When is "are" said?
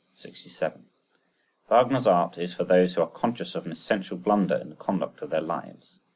3.03-3.07